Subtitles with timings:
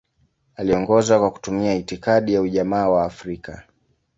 [0.55, 3.63] Aliongoza kwa kutumia itikadi ya Ujamaa wa Afrika.